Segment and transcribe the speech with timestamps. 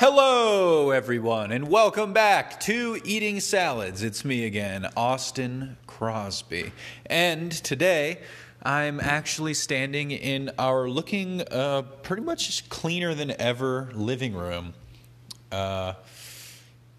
[0.00, 4.02] Hello, everyone, and welcome back to Eating Salads.
[4.02, 6.72] It's me again, Austin Crosby.
[7.04, 8.20] And today,
[8.62, 14.72] I'm actually standing in our looking uh, pretty much cleaner than ever living room.
[15.52, 15.92] Uh,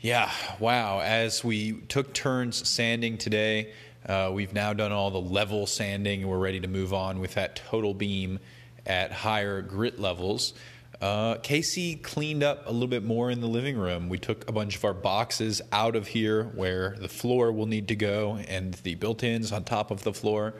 [0.00, 1.00] yeah, wow.
[1.00, 3.72] As we took turns sanding today,
[4.04, 6.20] uh, we've now done all the level sanding.
[6.20, 8.40] And we're ready to move on with that total beam
[8.84, 10.52] at higher grit levels.
[11.00, 14.10] Uh, Casey cleaned up a little bit more in the living room.
[14.10, 17.88] We took a bunch of our boxes out of here where the floor will need
[17.88, 20.52] to go and the built ins on top of the floor.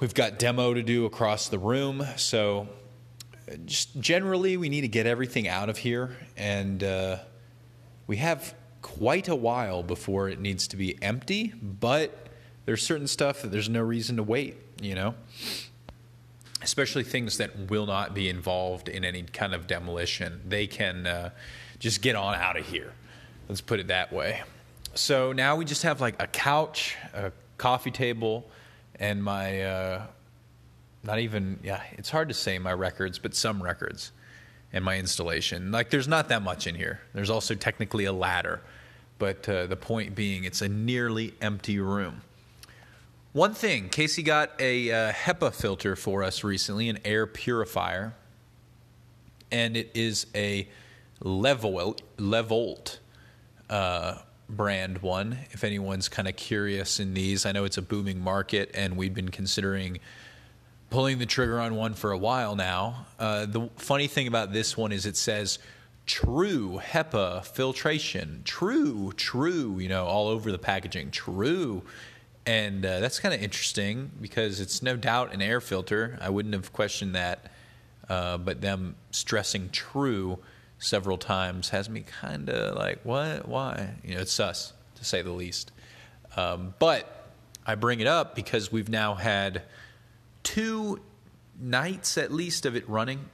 [0.00, 2.04] We've got demo to do across the room.
[2.16, 2.68] So,
[3.64, 6.16] just generally, we need to get everything out of here.
[6.36, 7.18] And uh,
[8.08, 12.28] we have quite a while before it needs to be empty, but
[12.64, 15.14] there's certain stuff that there's no reason to wait, you know?
[16.72, 20.40] Especially things that will not be involved in any kind of demolition.
[20.48, 21.28] They can uh,
[21.78, 22.94] just get on out of here.
[23.46, 24.40] Let's put it that way.
[24.94, 28.48] So now we just have like a couch, a coffee table,
[28.98, 30.06] and my, uh,
[31.04, 34.10] not even, yeah, it's hard to say my records, but some records
[34.72, 35.72] and my installation.
[35.72, 37.02] Like there's not that much in here.
[37.12, 38.62] There's also technically a ladder.
[39.18, 42.22] But uh, the point being, it's a nearly empty room.
[43.32, 48.12] One thing, Casey got a uh, HEPA filter for us recently, an air purifier,
[49.50, 50.68] and it is a
[51.24, 52.98] Levoit, Levoit
[53.70, 54.16] uh,
[54.50, 55.38] brand one.
[55.50, 59.14] If anyone's kind of curious in these, I know it's a booming market, and we've
[59.14, 60.00] been considering
[60.90, 63.06] pulling the trigger on one for a while now.
[63.18, 65.58] Uh, the funny thing about this one is it says
[66.04, 71.82] true HEPA filtration, true, true, you know, all over the packaging, true
[72.44, 76.18] and uh, that's kind of interesting because it's no doubt an air filter.
[76.20, 77.50] I wouldn't have questioned that,
[78.08, 80.38] uh, but them stressing true
[80.78, 83.46] several times has me kind of like, what?
[83.46, 83.90] Why?
[84.04, 85.70] You know, it's sus to say the least.
[86.36, 87.28] Um, but
[87.64, 89.62] I bring it up because we've now had
[90.42, 91.00] two
[91.60, 93.26] nights at least of it running.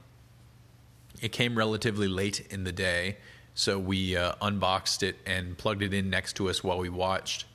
[1.21, 3.17] It came relatively late in the day,
[3.55, 7.45] so we uh, unboxed it and plugged it in next to us while we watched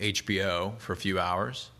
[0.00, 1.70] HBO for a few hours.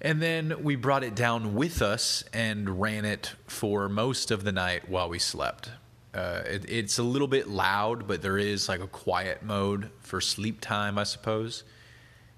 [0.00, 4.52] And then we brought it down with us and ran it for most of the
[4.52, 5.70] night while we slept.
[6.12, 10.20] Uh, it, it's a little bit loud, but there is like a quiet mode for
[10.20, 11.64] sleep time, I suppose.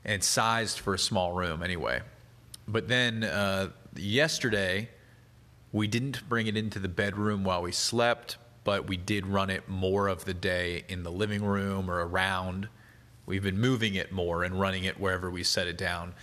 [0.04, 2.02] And it's sized for a small room anyway.
[2.68, 4.88] But then uh, yesterday,
[5.72, 9.68] we didn't bring it into the bedroom while we slept, but we did run it
[9.68, 12.68] more of the day in the living room or around
[13.26, 16.14] We've been moving it more and running it wherever we set it down.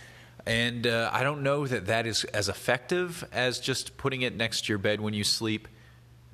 [0.46, 4.64] And uh, I don't know that that is as effective as just putting it next
[4.64, 5.68] to your bed when you sleep.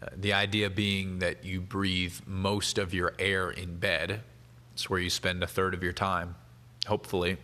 [0.02, 4.22] Uh, the idea being that you breathe most of your air in bed.
[4.72, 6.36] It's where you spend a third of your time,
[6.86, 7.36] hopefully.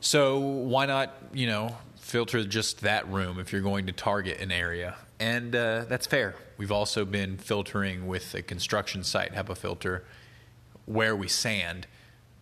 [0.00, 4.52] So why not, you know, filter just that room if you're going to target an
[4.52, 4.96] area?
[5.18, 6.34] And uh, that's fair.
[6.58, 10.04] We've also been filtering with a construction site HEPA filter
[10.86, 11.86] where we sand.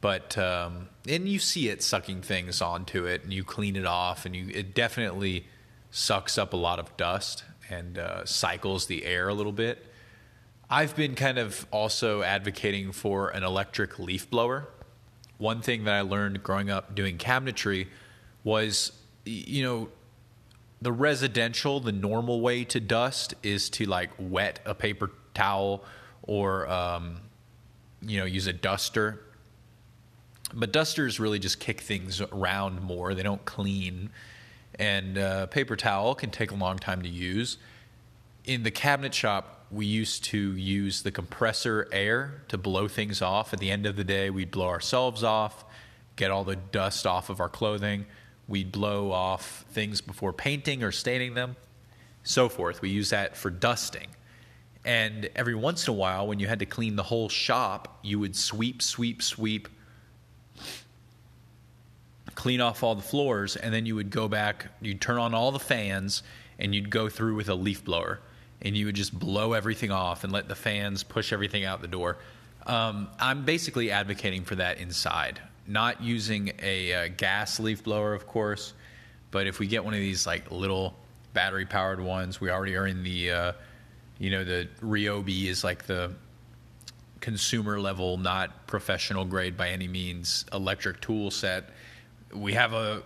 [0.00, 4.26] But um, and you see it sucking things onto it, and you clean it off,
[4.26, 5.46] and you it definitely
[5.90, 9.86] sucks up a lot of dust and uh, cycles the air a little bit.
[10.68, 14.68] I've been kind of also advocating for an electric leaf blower.
[15.36, 17.88] One thing that I learned growing up doing cabinetry
[18.42, 18.92] was,
[19.24, 19.88] you know,
[20.80, 25.84] the residential, the normal way to dust is to like wet a paper towel
[26.22, 27.20] or um,
[28.06, 29.20] you know, use a duster.
[30.54, 33.14] But dusters really just kick things around more.
[33.14, 34.10] They don't clean.
[34.78, 37.58] And uh, paper towel can take a long time to use.
[38.44, 43.52] In the cabinet shop, we used to use the compressor air to blow things off.
[43.54, 45.64] At the end of the day, we'd blow ourselves off,
[46.16, 48.06] get all the dust off of our clothing.
[48.48, 51.56] We'd blow off things before painting or staining them,
[52.22, 52.82] so forth.
[52.82, 54.08] We use that for dusting.
[54.84, 58.18] And every once in a while, when you had to clean the whole shop, you
[58.18, 59.68] would sweep, sweep, sweep,
[62.34, 65.52] clean off all the floors, and then you would go back, you'd turn on all
[65.52, 66.22] the fans,
[66.58, 68.20] and you'd go through with a leaf blower.
[68.60, 71.88] And you would just blow everything off and let the fans push everything out the
[71.88, 72.18] door.
[72.66, 78.26] Um, I'm basically advocating for that inside, not using a, a gas leaf blower, of
[78.26, 78.72] course,
[79.32, 80.94] but if we get one of these like little
[81.34, 83.52] battery powered ones, we already are in the uh,
[84.18, 86.12] you know the Ryobi is like the
[87.20, 91.70] consumer level, not professional grade by any means, electric tool set.
[92.34, 93.02] We have a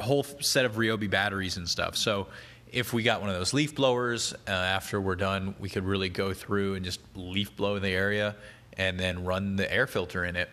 [0.00, 1.96] whole set of Ryobi batteries and stuff.
[1.96, 2.28] So
[2.72, 6.08] if we got one of those leaf blowers uh, after we're done, we could really
[6.08, 8.36] go through and just leaf blow the area
[8.76, 10.48] and then run the air filter in it.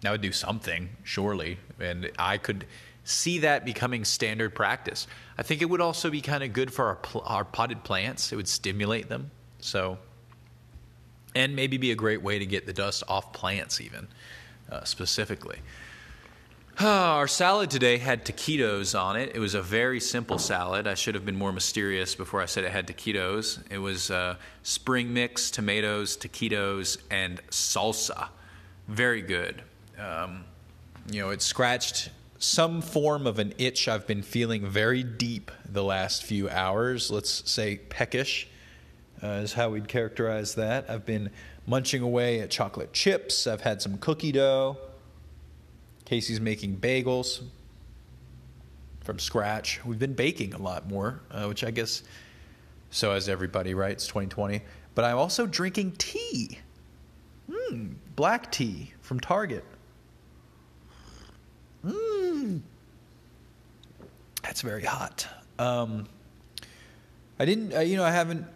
[0.00, 1.58] That would do something, surely.
[1.80, 2.66] And I could
[3.04, 5.06] see that becoming standard practice.
[5.38, 8.32] I think it would also be kind of good for our, pl- our potted plants,
[8.32, 9.30] it would stimulate them.
[9.60, 9.98] So,
[11.34, 14.08] and maybe be a great way to get the dust off plants, even
[14.70, 15.58] uh, specifically.
[16.80, 19.30] Our salad today had taquitos on it.
[19.34, 20.88] It was a very simple salad.
[20.88, 23.62] I should have been more mysterious before I said it had taquitos.
[23.70, 28.28] It was uh, spring mix, tomatoes, taquitos, and salsa.
[28.88, 29.62] Very good.
[29.98, 30.44] Um,
[31.10, 32.10] you know, it scratched
[32.44, 37.10] some form of an itch I've been feeling very deep the last few hours.
[37.10, 38.46] Let's say peckish
[39.22, 40.88] uh, is how we'd characterize that.
[40.90, 41.30] I've been
[41.66, 43.46] munching away at chocolate chips.
[43.46, 44.76] I've had some cookie dough.
[46.04, 47.42] Casey's making bagels
[49.00, 49.82] from scratch.
[49.82, 52.02] We've been baking a lot more, uh, which I guess
[52.90, 53.92] so has everybody, right?
[53.92, 54.60] It's 2020.
[54.94, 56.58] But I'm also drinking tea.
[57.50, 59.64] Mm, black tea from Target.
[64.54, 65.26] That's very hot.
[65.58, 66.06] Um,
[67.40, 68.46] I didn't, uh, you know, I haven't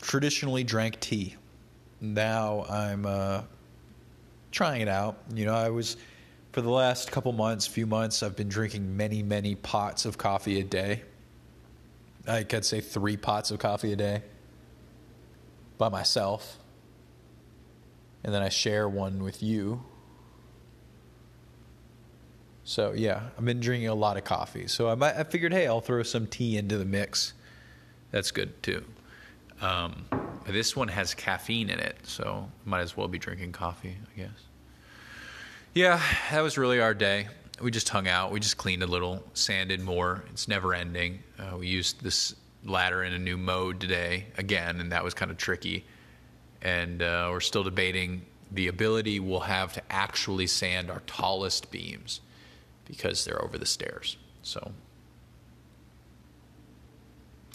[0.00, 1.36] traditionally drank tea.
[2.00, 3.42] Now I'm uh,
[4.52, 5.18] trying it out.
[5.34, 5.98] You know, I was
[6.52, 10.60] for the last couple months, few months, I've been drinking many, many pots of coffee
[10.60, 11.02] a day.
[12.26, 14.22] I could say three pots of coffee a day
[15.76, 16.58] by myself.
[18.24, 19.82] And then I share one with you.
[22.64, 24.66] So, yeah, I've been drinking a lot of coffee.
[24.68, 27.34] So I, might, I figured, hey, I'll throw some tea into the mix.
[28.10, 28.84] That's good too.
[29.60, 30.06] Um,
[30.46, 34.44] this one has caffeine in it, so might as well be drinking coffee, I guess.
[35.74, 36.00] Yeah,
[36.30, 37.28] that was really our day.
[37.60, 38.32] We just hung out.
[38.32, 40.24] We just cleaned a little, sanded more.
[40.30, 41.22] It's never ending.
[41.38, 42.34] Uh, we used this
[42.64, 45.84] ladder in a new mode today again, and that was kind of tricky.
[46.62, 52.20] And uh, we're still debating the ability we'll have to actually sand our tallest beams
[52.84, 54.16] because they're over the stairs.
[54.42, 54.72] So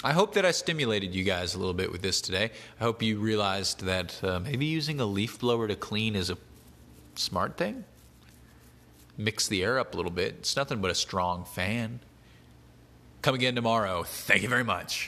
[0.03, 2.51] I hope that I stimulated you guys a little bit with this today.
[2.79, 6.37] I hope you realized that uh, maybe using a leaf blower to clean is a
[7.15, 7.83] smart thing
[9.19, 10.35] mix the air up a little bit.
[10.39, 11.99] It's nothing but a strong fan.
[13.21, 14.03] Come again tomorrow.
[14.03, 14.97] Thank you very much.